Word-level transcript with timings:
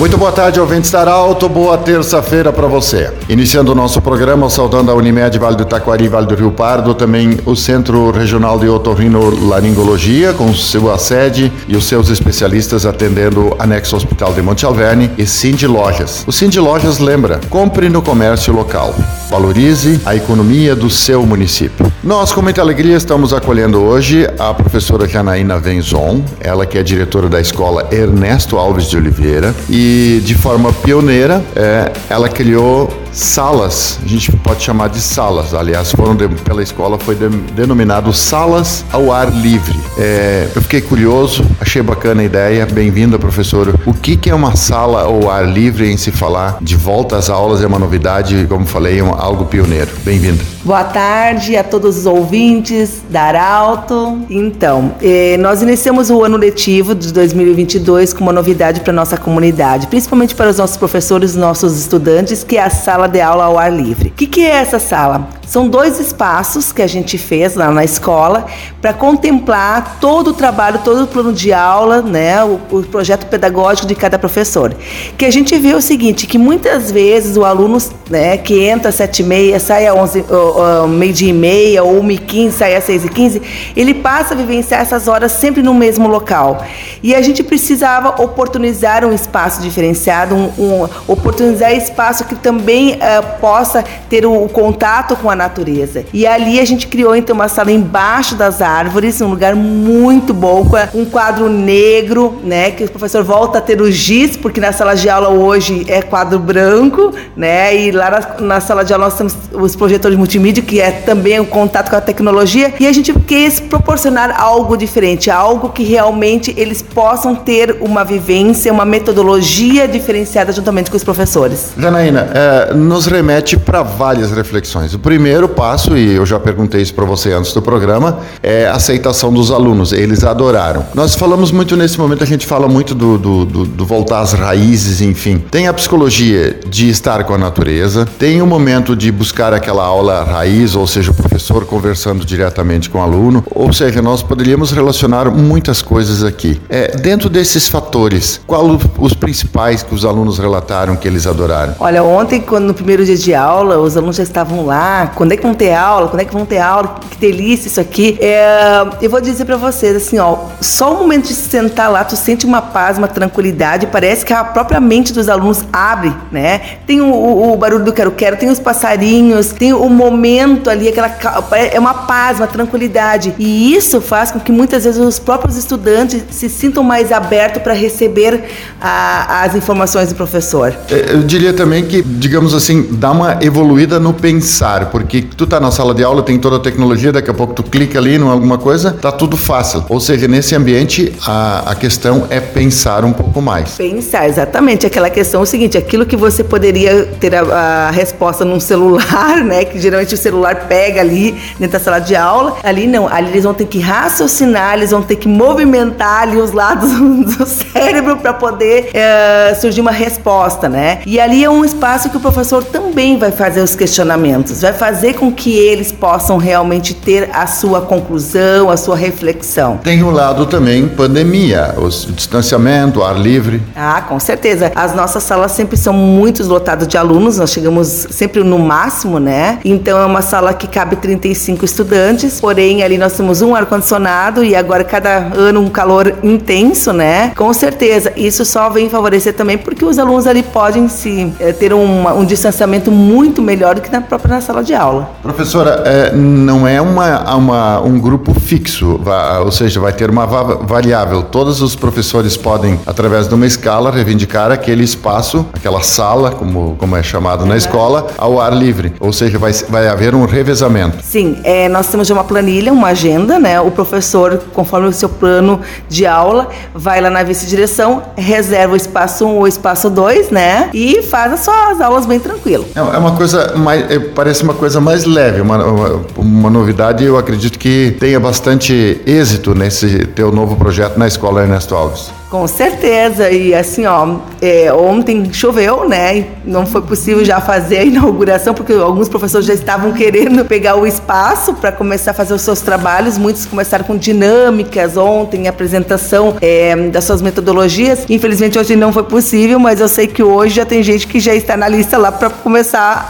Muito 0.00 0.16
boa 0.16 0.32
tarde, 0.32 0.58
ouvintes 0.58 0.90
da 0.90 1.06
Alto. 1.10 1.46
Boa 1.46 1.76
terça-feira 1.76 2.50
para 2.50 2.66
você. 2.66 3.12
Iniciando 3.28 3.72
o 3.72 3.74
nosso 3.74 4.00
programa, 4.00 4.48
saudando 4.48 4.90
a 4.90 4.94
Unimed 4.94 5.38
Vale 5.38 5.56
do 5.56 5.66
Taquari, 5.66 6.08
Vale 6.08 6.26
do 6.26 6.34
Rio 6.34 6.50
Pardo, 6.50 6.94
também 6.94 7.38
o 7.44 7.54
Centro 7.54 8.10
Regional 8.10 8.58
de 8.58 8.66
Otorrinolaringologia, 8.66 10.32
com 10.32 10.54
sua 10.54 10.96
sede 10.96 11.52
e 11.68 11.76
os 11.76 11.84
seus 11.84 12.08
especialistas 12.08 12.86
atendendo 12.86 13.54
anexo 13.58 13.94
Hospital 13.94 14.32
de 14.32 14.40
Monte 14.40 14.64
Alverne 14.64 15.10
e 15.18 15.26
Cindy 15.26 15.66
Lojas. 15.66 16.24
O 16.26 16.32
Cindy 16.32 16.58
Lojas 16.58 16.98
lembra: 16.98 17.38
compre 17.50 17.90
no 17.90 18.00
comércio 18.00 18.54
local. 18.54 18.94
Valorize 19.30 20.00
a 20.04 20.16
economia 20.16 20.74
do 20.74 20.90
seu 20.90 21.24
município. 21.24 21.90
Nós, 22.02 22.32
com 22.32 22.42
muita 22.42 22.60
alegria, 22.60 22.96
estamos 22.96 23.32
acolhendo 23.32 23.80
hoje 23.80 24.28
a 24.36 24.52
professora 24.52 25.06
Janaína 25.06 25.56
Venzon, 25.56 26.24
ela 26.40 26.66
que 26.66 26.76
é 26.76 26.82
diretora 26.82 27.28
da 27.28 27.40
escola 27.40 27.86
Ernesto 27.92 28.58
Alves 28.58 28.90
de 28.90 28.96
Oliveira 28.96 29.54
e 29.68 30.20
de 30.24 30.34
forma 30.34 30.72
pioneira 30.72 31.44
é, 31.54 31.92
ela 32.10 32.28
criou 32.28 32.90
salas, 33.12 33.98
a 34.02 34.06
gente 34.06 34.32
pode 34.36 34.62
chamar 34.62 34.88
de 34.88 35.00
salas, 35.00 35.52
aliás, 35.54 35.90
foram 35.92 36.14
de, 36.14 36.28
pela 36.28 36.62
escola 36.62 36.98
foi 36.98 37.14
de, 37.14 37.28
denominado 37.28 38.12
salas 38.12 38.84
ao 38.92 39.12
ar 39.12 39.30
livre. 39.30 39.78
É, 39.98 40.48
eu 40.54 40.62
fiquei 40.62 40.80
curioso, 40.80 41.44
achei 41.60 41.82
bacana 41.82 42.22
a 42.22 42.24
ideia. 42.24 42.66
Bem-vinda, 42.66 43.18
professora. 43.18 43.74
O 43.84 43.92
que, 43.92 44.16
que 44.16 44.30
é 44.30 44.34
uma 44.34 44.56
sala 44.56 45.02
ao 45.02 45.30
ar 45.30 45.46
livre 45.46 45.90
em 45.90 45.96
se 45.96 46.10
falar 46.10 46.58
de 46.60 46.76
volta 46.76 47.16
às 47.16 47.28
aulas? 47.28 47.62
É 47.62 47.66
uma 47.66 47.78
novidade, 47.78 48.46
como 48.48 48.64
falei, 48.64 49.00
é 49.00 49.04
um, 49.04 49.12
algo 49.20 49.44
pioneiro. 49.44 49.90
Bem-vinda. 50.02 50.42
Boa 50.64 50.84
tarde 50.84 51.56
a 51.56 51.62
todos 51.62 51.98
os 51.98 52.06
ouvintes 52.06 53.02
da 53.10 53.22
Arauto. 53.22 54.18
Então, 54.30 54.94
eh, 55.02 55.36
nós 55.38 55.62
iniciamos 55.62 56.10
o 56.10 56.24
ano 56.24 56.36
letivo 56.36 56.94
de 56.94 57.12
2022 57.12 58.12
com 58.12 58.22
uma 58.22 58.32
novidade 58.32 58.80
para 58.80 58.92
nossa 58.92 59.16
comunidade, 59.16 59.86
principalmente 59.86 60.34
para 60.34 60.50
os 60.50 60.58
nossos 60.58 60.76
professores, 60.76 61.36
nossos 61.36 61.78
estudantes, 61.78 62.42
que 62.42 62.56
é 62.56 62.62
a 62.62 62.70
sala 62.70 63.06
de 63.06 63.20
aula 63.20 63.44
ao 63.44 63.58
ar 63.58 63.72
livre. 63.72 64.08
O 64.08 64.12
que, 64.12 64.26
que 64.26 64.40
é 64.40 64.50
essa 64.50 64.78
sala? 64.78 65.39
São 65.50 65.66
dois 65.66 65.98
espaços 65.98 66.70
que 66.70 66.80
a 66.80 66.86
gente 66.86 67.18
fez 67.18 67.56
lá 67.56 67.72
na 67.72 67.82
escola 67.82 68.46
para 68.80 68.92
contemplar 68.92 69.98
todo 70.00 70.28
o 70.28 70.32
trabalho, 70.32 70.78
todo 70.84 71.02
o 71.02 71.06
plano 71.08 71.32
de 71.32 71.52
aula, 71.52 72.00
né, 72.02 72.44
o, 72.44 72.60
o, 72.70 72.82
projeto 72.84 73.26
pedagógico 73.26 73.88
de 73.88 73.96
cada 73.96 74.16
professor. 74.16 74.72
Que 75.18 75.24
a 75.24 75.30
gente 75.32 75.58
vê 75.58 75.74
o 75.74 75.80
seguinte, 75.80 76.28
que 76.28 76.38
muitas 76.38 76.92
vezes 76.92 77.36
o 77.36 77.44
aluno, 77.44 77.78
né, 78.08 78.36
que 78.36 78.62
entra 78.62 78.90
às 78.90 78.94
sete 78.94 79.22
e 79.22 79.24
meia, 79.24 79.58
sai 79.58 79.88
às 79.88 79.96
onze, 79.96 80.20
uh, 80.20 80.84
uh, 80.84 80.88
meio 80.88 81.12
dia 81.12 81.30
e 81.30 81.32
meia, 81.32 81.82
ou 81.82 81.98
uma 81.98 82.12
e 82.12 82.18
quinze, 82.18 82.58
sai 82.58 82.76
às 82.76 82.84
seis 82.84 83.04
e 83.04 83.08
quinze, 83.08 83.42
ele 83.74 83.92
passa 83.92 84.34
a 84.34 84.36
vivenciar 84.36 84.80
essas 84.80 85.08
horas 85.08 85.32
sempre 85.32 85.64
no 85.64 85.74
mesmo 85.74 86.06
local. 86.06 86.64
E 87.02 87.12
a 87.12 87.20
gente 87.20 87.42
precisava 87.42 88.22
oportunizar 88.22 89.04
um 89.04 89.12
espaço 89.12 89.60
diferenciado, 89.60 90.32
um, 90.32 90.52
um 90.56 90.88
oportunizar 91.08 91.72
espaço 91.72 92.24
que 92.26 92.36
também 92.36 92.92
uh, 92.92 93.40
possa 93.40 93.84
ter 94.08 94.24
o, 94.24 94.44
o 94.44 94.48
contato 94.48 95.16
com 95.16 95.28
a 95.28 95.39
natureza. 95.40 96.04
E 96.12 96.26
ali 96.26 96.60
a 96.60 96.64
gente 96.64 96.86
criou 96.86 97.14
então 97.16 97.34
uma 97.34 97.48
sala 97.48 97.72
embaixo 97.72 98.34
das 98.34 98.60
árvores, 98.60 99.20
um 99.20 99.28
lugar 99.28 99.54
muito 99.54 100.32
bom, 100.34 100.64
com 100.64 100.76
um 100.98 101.04
quadro 101.04 101.48
negro, 101.48 102.38
né? 102.44 102.70
Que 102.70 102.84
o 102.84 102.90
professor 102.90 103.22
volta 103.24 103.58
a 103.58 103.60
ter 103.60 103.80
o 103.80 103.90
giz, 103.90 104.36
porque 104.36 104.60
na 104.60 104.72
sala 104.72 104.94
de 104.94 105.08
aula 105.08 105.28
hoje 105.28 105.84
é 105.88 106.02
quadro 106.02 106.38
branco, 106.38 107.12
né? 107.36 107.76
E 107.76 107.90
lá 107.90 108.10
na, 108.10 108.46
na 108.46 108.60
sala 108.60 108.84
de 108.84 108.92
aula 108.92 109.06
nós 109.06 109.16
temos 109.16 109.34
os 109.52 109.74
projetores 109.74 110.16
multimídia, 110.16 110.62
que 110.62 110.80
é 110.80 110.90
também 110.90 111.40
o 111.40 111.46
contato 111.46 111.90
com 111.90 111.96
a 111.96 112.00
tecnologia. 112.00 112.74
E 112.78 112.86
a 112.86 112.92
gente 112.92 113.12
quis 113.12 113.58
proporcionar 113.58 114.38
algo 114.38 114.76
diferente, 114.76 115.30
algo 115.30 115.70
que 115.70 115.82
realmente 115.82 116.54
eles 116.56 116.82
possam 116.82 117.34
ter 117.34 117.76
uma 117.80 118.04
vivência, 118.04 118.72
uma 118.72 118.84
metodologia 118.84 119.88
diferenciada 119.88 120.52
juntamente 120.52 120.90
com 120.90 120.96
os 120.96 121.04
professores. 121.04 121.72
Janaína, 121.78 122.28
é, 122.34 122.74
nos 122.74 123.06
remete 123.06 123.56
para 123.56 123.82
várias 123.82 124.30
reflexões. 124.30 124.94
O 124.94 124.98
primeiro 124.98 125.29
primeiro 125.30 125.48
passo, 125.48 125.96
e 125.96 126.16
eu 126.16 126.26
já 126.26 126.40
perguntei 126.40 126.82
isso 126.82 126.92
para 126.92 127.04
você 127.04 127.32
antes 127.32 127.52
do 127.52 127.62
programa, 127.62 128.18
é 128.42 128.66
a 128.66 128.72
aceitação 128.72 129.32
dos 129.32 129.52
alunos. 129.52 129.92
Eles 129.92 130.24
adoraram. 130.24 130.84
Nós 130.92 131.14
falamos 131.14 131.52
muito 131.52 131.76
nesse 131.76 131.96
momento, 132.00 132.24
a 132.24 132.26
gente 132.26 132.44
fala 132.44 132.66
muito 132.66 132.96
do, 132.96 133.16
do, 133.16 133.44
do, 133.44 133.64
do 133.64 133.86
voltar 133.86 134.22
às 134.22 134.32
raízes, 134.32 135.00
enfim. 135.00 135.38
Tem 135.48 135.68
a 135.68 135.72
psicologia 135.72 136.58
de 136.68 136.88
estar 136.88 137.22
com 137.22 137.32
a 137.32 137.38
natureza, 137.38 138.08
tem 138.18 138.42
o 138.42 138.46
momento 138.46 138.96
de 138.96 139.12
buscar 139.12 139.54
aquela 139.54 139.84
aula 139.84 140.24
raiz, 140.24 140.74
ou 140.74 140.84
seja, 140.84 141.12
o 141.12 141.14
professor 141.14 141.64
conversando 141.64 142.24
diretamente 142.24 142.90
com 142.90 142.98
o 142.98 143.00
aluno, 143.00 143.44
ou 143.52 143.72
seja, 143.72 144.02
nós 144.02 144.24
poderíamos 144.24 144.72
relacionar 144.72 145.30
muitas 145.30 145.80
coisas 145.80 146.24
aqui. 146.24 146.60
É, 146.68 146.96
dentro 146.96 147.28
desses 147.28 147.68
fatores, 147.68 148.40
qual 148.48 148.66
os 148.98 149.14
principais 149.14 149.84
que 149.84 149.94
os 149.94 150.04
alunos 150.04 150.40
relataram 150.40 150.96
que 150.96 151.06
eles 151.06 151.24
adoraram? 151.24 151.76
Olha, 151.78 152.02
ontem, 152.02 152.40
quando 152.40 152.64
no 152.64 152.74
primeiro 152.74 153.04
dia 153.04 153.16
de 153.16 153.32
aula, 153.32 153.78
os 153.78 153.96
alunos 153.96 154.16
já 154.16 154.24
estavam 154.24 154.66
lá, 154.66 155.12
quando 155.20 155.32
é 155.32 155.36
que 155.36 155.42
vão 155.42 155.52
ter 155.52 155.74
aula? 155.74 156.08
Quando 156.08 156.22
é 156.22 156.24
que 156.24 156.32
vão 156.32 156.46
ter 156.46 156.56
aula? 156.56 156.96
Que 157.10 157.18
delícia 157.18 157.68
isso 157.68 157.78
aqui. 157.78 158.16
É, 158.22 158.86
eu 159.02 159.10
vou 159.10 159.20
dizer 159.20 159.44
para 159.44 159.58
vocês, 159.58 159.94
assim, 159.94 160.18
ó, 160.18 160.46
só 160.62 160.94
o 160.94 160.96
momento 160.96 161.28
de 161.28 161.34
sentar 161.34 161.92
lá, 161.92 162.02
tu 162.02 162.16
sente 162.16 162.46
uma 162.46 162.62
paz, 162.62 162.96
uma 162.96 163.06
tranquilidade, 163.06 163.86
parece 163.88 164.24
que 164.24 164.32
a 164.32 164.42
própria 164.42 164.80
mente 164.80 165.12
dos 165.12 165.28
alunos 165.28 165.62
abre, 165.70 166.10
né? 166.32 166.78
Tem 166.86 167.02
o, 167.02 167.04
o, 167.04 167.52
o 167.52 167.56
barulho 167.58 167.84
do 167.84 167.92
quero-quero, 167.92 168.38
tem 168.38 168.48
os 168.48 168.58
passarinhos, 168.58 169.48
tem 169.52 169.74
o 169.74 169.90
momento 169.90 170.70
ali, 170.70 170.88
aquela 170.88 171.14
é 171.54 171.78
uma 171.78 171.92
paz, 171.92 172.38
uma 172.38 172.46
tranquilidade. 172.46 173.34
E 173.38 173.74
isso 173.74 174.00
faz 174.00 174.30
com 174.30 174.40
que 174.40 174.50
muitas 174.50 174.84
vezes 174.84 174.98
os 174.98 175.18
próprios 175.18 175.58
estudantes 175.58 176.24
se 176.30 176.48
sintam 176.48 176.82
mais 176.82 177.12
abertos 177.12 177.62
para 177.62 177.74
receber 177.74 178.44
a, 178.80 179.42
as 179.42 179.54
informações 179.54 180.08
do 180.08 180.14
professor. 180.14 180.74
É, 180.90 181.12
eu 181.12 181.22
diria 181.24 181.52
também 181.52 181.84
que, 181.84 182.00
digamos 182.00 182.54
assim, 182.54 182.88
dá 182.92 183.10
uma 183.10 183.36
evoluída 183.42 184.00
no 184.00 184.14
pensar, 184.14 184.86
porque 184.86 185.09
porque 185.10 185.22
tu 185.22 185.44
tá 185.44 185.58
na 185.58 185.72
sala 185.72 185.92
de 185.92 186.04
aula, 186.04 186.22
tem 186.22 186.38
toda 186.38 186.54
a 186.54 186.60
tecnologia, 186.60 187.10
daqui 187.10 187.28
a 187.28 187.34
pouco 187.34 187.52
tu 187.52 187.64
clica 187.64 187.98
ali 187.98 188.14
em 188.14 188.22
alguma 188.22 188.56
coisa, 188.56 188.92
tá 188.92 189.10
tudo 189.10 189.36
fácil. 189.36 189.84
Ou 189.88 189.98
seja, 189.98 190.28
nesse 190.28 190.54
ambiente 190.54 191.12
a, 191.26 191.72
a 191.72 191.74
questão 191.74 192.28
é 192.30 192.38
pensar 192.38 193.04
um 193.04 193.12
pouco 193.12 193.42
mais. 193.42 193.72
Pensar, 193.72 194.28
exatamente. 194.28 194.86
Aquela 194.86 195.10
questão 195.10 195.40
é 195.40 195.42
o 195.42 195.46
seguinte, 195.46 195.76
aquilo 195.76 196.06
que 196.06 196.16
você 196.16 196.44
poderia 196.44 197.06
ter 197.18 197.34
a, 197.34 197.88
a 197.88 197.90
resposta 197.90 198.44
num 198.44 198.60
celular, 198.60 199.38
né, 199.42 199.64
que 199.64 199.80
geralmente 199.80 200.14
o 200.14 200.16
celular 200.16 200.68
pega 200.68 201.00
ali 201.00 201.32
dentro 201.58 201.76
da 201.76 201.80
sala 201.80 201.98
de 201.98 202.14
aula, 202.14 202.58
ali 202.62 202.86
não, 202.86 203.08
ali 203.08 203.30
eles 203.30 203.42
vão 203.42 203.52
ter 203.52 203.66
que 203.66 203.80
raciocinar, 203.80 204.74
eles 204.74 204.92
vão 204.92 205.02
ter 205.02 205.16
que 205.16 205.26
movimentar 205.26 206.22
ali 206.22 206.36
os 206.36 206.52
lados 206.52 206.88
do 207.36 207.46
cérebro 207.46 208.18
para 208.18 208.32
poder 208.32 208.90
é, 208.94 209.56
surgir 209.60 209.80
uma 209.80 209.90
resposta, 209.90 210.68
né? 210.68 211.00
E 211.04 211.18
ali 211.18 211.42
é 211.42 211.50
um 211.50 211.64
espaço 211.64 212.08
que 212.10 212.16
o 212.16 212.20
professor 212.20 212.62
também 212.62 213.18
vai 213.18 213.32
fazer 213.32 213.60
os 213.60 213.74
questionamentos, 213.74 214.62
vai 214.62 214.72
fazer 214.72 214.99
fazer 215.00 215.14
com 215.14 215.32
que 215.32 215.56
eles 215.56 215.90
possam 215.90 216.36
realmente 216.36 216.92
ter 216.92 217.30
a 217.32 217.46
sua 217.46 217.80
conclusão, 217.80 218.68
a 218.68 218.76
sua 218.76 218.94
reflexão. 218.94 219.78
Tem 219.78 220.02
um 220.02 220.10
lado 220.10 220.44
também 220.44 220.86
pandemia, 220.88 221.74
o 221.78 221.88
distanciamento, 221.88 223.00
o 223.00 223.02
ar 223.02 223.18
livre. 223.18 223.62
Ah, 223.74 224.02
com 224.02 224.20
certeza. 224.20 224.70
As 224.74 224.94
nossas 224.94 225.22
salas 225.22 225.52
sempre 225.52 225.78
são 225.78 225.94
muito 225.94 226.46
lotadas 226.46 226.86
de 226.86 226.98
alunos, 226.98 227.38
nós 227.38 227.50
chegamos 227.50 228.08
sempre 228.10 228.44
no 228.44 228.58
máximo, 228.58 229.18
né? 229.18 229.58
Então 229.64 229.98
é 229.98 230.04
uma 230.04 230.20
sala 230.20 230.52
que 230.52 230.66
cabe 230.66 230.96
35 230.96 231.64
estudantes, 231.64 232.38
porém 232.38 232.82
ali 232.82 232.98
nós 232.98 233.14
temos 233.14 233.40
um 233.40 233.54
ar-condicionado 233.54 234.44
e 234.44 234.54
agora 234.54 234.84
cada 234.84 235.30
ano 235.34 235.60
um 235.60 235.70
calor 235.70 236.14
intenso, 236.22 236.92
né? 236.92 237.32
Com 237.34 237.50
certeza, 237.54 238.12
isso 238.16 238.44
só 238.44 238.68
vem 238.68 238.90
favorecer 238.90 239.32
também 239.32 239.56
porque 239.56 239.82
os 239.82 239.98
alunos 239.98 240.26
ali 240.26 240.42
podem 240.42 240.90
se 240.90 241.32
é, 241.40 241.52
ter 241.52 241.72
um, 241.72 242.06
um 242.18 242.24
distanciamento 242.26 242.92
muito 242.92 243.40
melhor 243.40 243.76
do 243.76 243.80
que 243.80 243.90
na 243.90 244.02
própria 244.02 244.34
na 244.34 244.40
sala 244.42 244.62
de 244.62 244.74
aula 244.74 244.79
aula. 244.80 245.10
Professora, 245.22 245.82
é, 245.84 246.12
não 246.12 246.66
é 246.66 246.80
uma, 246.80 247.34
uma, 247.34 247.80
um 247.80 247.98
grupo 247.98 248.38
fixo, 248.38 249.00
ou 249.44 249.52
seja, 249.52 249.80
vai 249.80 249.92
ter 249.92 250.10
uma 250.10 250.26
variável. 250.26 251.22
Todos 251.22 251.60
os 251.62 251.74
professores 251.74 252.36
podem, 252.36 252.78
através 252.86 253.28
de 253.28 253.34
uma 253.34 253.46
escala, 253.46 253.90
reivindicar 253.90 254.50
aquele 254.50 254.84
espaço, 254.84 255.46
aquela 255.52 255.82
sala, 255.82 256.30
como, 256.30 256.76
como 256.78 256.96
é 256.96 257.02
chamado 257.02 257.44
na 257.46 257.56
escola, 257.56 258.06
ao 258.16 258.40
ar 258.40 258.52
livre. 258.52 258.92
Ou 259.00 259.12
seja, 259.12 259.38
vai, 259.38 259.52
vai 259.52 259.88
haver 259.88 260.14
um 260.14 260.24
revezamento. 260.24 260.98
Sim, 261.02 261.38
é, 261.44 261.68
nós 261.68 261.88
temos 261.88 262.08
uma 262.10 262.24
planilha, 262.24 262.72
uma 262.72 262.88
agenda, 262.88 263.38
né? 263.38 263.60
O 263.60 263.70
professor, 263.70 264.40
conforme 264.52 264.88
o 264.88 264.92
seu 264.92 265.08
plano 265.08 265.60
de 265.88 266.06
aula, 266.06 266.48
vai 266.74 267.00
lá 267.00 267.10
na 267.10 267.22
vice-direção, 267.22 268.02
reserva 268.16 268.74
o 268.74 268.76
espaço 268.76 269.24
1 269.24 269.28
um, 269.28 269.36
ou 269.36 269.42
o 269.42 269.48
espaço 269.48 269.90
2, 269.90 270.30
né? 270.30 270.70
E 270.72 271.02
faz 271.02 271.32
as 271.32 271.40
suas 271.40 271.80
aulas 271.80 272.06
bem 272.06 272.18
tranquilo. 272.20 272.64
É, 272.74 272.78
é 272.78 272.98
uma 272.98 273.16
coisa 273.16 273.54
mais. 273.56 273.90
É, 273.90 273.98
parece 273.98 274.42
uma 274.42 274.54
coisa 274.54 274.69
mais 274.78 275.04
leve, 275.04 275.40
uma, 275.40 275.64
uma, 275.64 276.00
uma 276.16 276.50
novidade 276.50 277.02
eu 277.02 277.16
acredito 277.16 277.58
que 277.58 277.96
tenha 277.98 278.20
bastante 278.20 279.00
êxito 279.06 279.54
nesse 279.54 280.06
teu 280.06 280.30
novo 280.30 280.54
projeto 280.56 280.98
na 280.98 281.06
Escola 281.06 281.42
Ernesto 281.42 281.74
Alves. 281.74 282.19
Com 282.30 282.46
certeza. 282.46 283.28
E 283.28 283.52
assim, 283.52 283.86
ó, 283.86 284.18
é, 284.40 284.72
ontem 284.72 285.32
choveu, 285.32 285.88
né? 285.88 286.26
Não 286.44 286.64
foi 286.64 286.80
possível 286.80 287.24
já 287.24 287.40
fazer 287.40 287.78
a 287.78 287.82
inauguração, 287.84 288.54
porque 288.54 288.72
alguns 288.72 289.08
professores 289.08 289.46
já 289.48 289.52
estavam 289.52 289.92
querendo 289.92 290.44
pegar 290.44 290.76
o 290.76 290.86
espaço 290.86 291.54
para 291.54 291.72
começar 291.72 292.12
a 292.12 292.14
fazer 292.14 292.32
os 292.32 292.42
seus 292.42 292.60
trabalhos. 292.60 293.18
Muitos 293.18 293.46
começaram 293.46 293.84
com 293.84 293.96
dinâmicas 293.96 294.96
ontem, 294.96 295.48
apresentação 295.48 296.36
é, 296.40 296.76
das 296.76 297.02
suas 297.02 297.20
metodologias. 297.20 298.06
Infelizmente 298.08 298.56
hoje 298.56 298.76
não 298.76 298.92
foi 298.92 299.02
possível, 299.02 299.58
mas 299.58 299.80
eu 299.80 299.88
sei 299.88 300.06
que 300.06 300.22
hoje 300.22 300.54
já 300.54 300.64
tem 300.64 300.84
gente 300.84 301.08
que 301.08 301.18
já 301.18 301.34
está 301.34 301.56
na 301.56 301.66
lista 301.66 301.98
lá 301.98 302.12
para 302.12 302.30
começar 302.30 303.08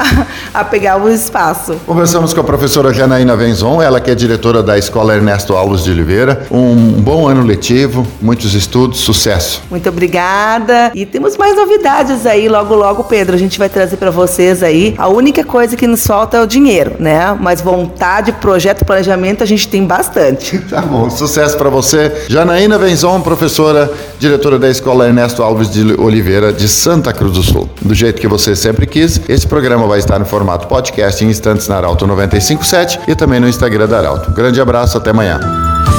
a, 0.55 0.61
a 0.61 0.65
pegar 0.65 0.97
o 0.97 1.11
espaço. 1.11 1.77
Conversamos 1.85 2.33
com 2.33 2.41
a 2.41 2.45
professora 2.45 2.91
Janaína 2.95 3.37
Venzon, 3.37 3.83
ela 3.83 4.01
que 4.01 4.11
é 4.11 4.15
diretora 4.15 4.63
da 4.63 4.79
Escola 4.79 5.15
Ernesto 5.15 5.55
Alves 5.55 5.85
de 5.85 5.91
Oliveira. 5.91 6.47
Um 6.51 6.93
bom 6.93 7.29
ano 7.29 7.43
letivo, 7.43 8.07
muitos 8.23 8.55
estudos, 8.55 9.10
sucesso. 9.13 9.63
Muito 9.71 9.89
obrigada. 9.89 10.91
E 10.95 11.05
temos 11.07 11.37
mais 11.37 11.57
novidades 11.57 12.27
aí 12.27 12.49
logo 12.49 12.75
logo, 12.75 13.05
Pedro. 13.05 13.35
A 13.35 13.39
gente 13.39 13.59
vai 13.59 13.69
trazer 13.69 13.97
para 13.97 14.11
vocês 14.11 14.63
aí. 14.63 14.95
A 14.99 15.09
única 15.09 15.45
coisa 15.45 15.77
que 15.77 15.87
nos 15.87 16.07
falta 16.07 16.37
é 16.37 16.43
o 16.43 16.47
dinheiro, 16.47 16.97
né? 16.99 17.37
Mas 17.39 17.61
vontade, 17.61 18.33
projeto, 18.33 18.85
planejamento 18.85 19.43
a 19.43 19.47
gente 19.47 19.69
tem 19.69 19.85
bastante. 19.87 20.59
Tá 20.71 20.83
bom, 20.83 21.11
sucesso 21.11 21.57
para 21.59 21.69
você. 21.69 22.27
Janaína 22.29 22.79
Venzon, 22.79 23.21
professora, 23.23 23.91
diretora 24.21 24.57
da 24.57 24.69
Escola 24.69 25.07
Ernesto 25.07 25.43
Alves 25.43 25.69
de 25.69 25.95
Oliveira 26.01 26.53
de 26.53 26.69
Santa 26.69 27.13
Cruz 27.13 27.33
do 27.33 27.43
Sul. 27.43 27.69
Do 27.83 27.93
jeito 27.93 28.21
que 28.21 28.29
você 28.29 28.55
sempre 28.55 28.87
quis, 28.87 29.21
esse 29.29 29.47
programa 29.47 29.87
vai 29.89 29.99
estar 29.99 30.19
no 30.19 30.25
formato 30.25 30.69
podcast 30.69 31.25
em 31.25 31.29
instantes 31.29 31.67
na 31.67 31.77
Arauto 31.77 32.07
957 32.07 33.01
e 33.09 33.15
também 33.17 33.41
no 33.41 33.49
Instagram 33.49 33.89
da 33.89 33.99
Arauto. 33.99 34.31
grande 34.31 34.61
abraço, 34.61 34.97
até 34.97 35.11
amanhã. 35.11 35.41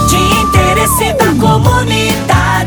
De 0.09 0.15
interesse 0.15 1.13
da 1.13 1.25
comunidade, 1.39 2.40